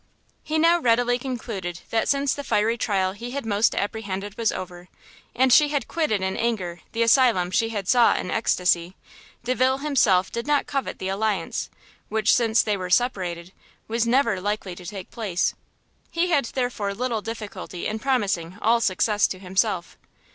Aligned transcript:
He 0.41 0.57
now 0.57 0.79
readily 0.79 1.19
concluded 1.19 1.81
that 1.91 2.09
since 2.09 2.33
the 2.33 2.43
fiery 2.43 2.75
trial 2.75 3.11
he 3.13 3.29
had 3.37 3.45
most 3.45 3.75
apprehended 3.75 4.35
was 4.35 4.51
over; 4.51 4.89
and 5.35 5.53
she 5.53 5.67
had 5.69 5.87
quitted 5.87 6.23
in 6.23 6.35
anger 6.37 6.81
the 6.91 7.03
asylum 7.03 7.51
she 7.51 7.69
had 7.69 7.87
sought 7.87 8.17
in 8.17 8.31
extacy, 8.31 8.95
Delvile 9.43 9.77
himself 9.77 10.31
did 10.31 10.47
not 10.47 10.65
covet 10.65 10.97
the 10.97 11.09
alliance, 11.09 11.69
which, 12.09 12.33
since 12.33 12.63
they 12.63 12.75
were 12.75 12.89
separated, 12.89 13.51
was 13.87 14.07
never 14.07 14.41
likely 14.41 14.73
to 14.73 14.87
take 14.87 15.11
place. 15.11 15.53
He 16.09 16.31
had 16.31 16.45
therefore 16.45 16.95
little 16.95 17.21
difficulty 17.21 17.85
in 17.85 17.99
promising 17.99 18.57
all 18.59 18.81
success 18.81 19.27
to 19.27 19.37
himself. 19.37 19.99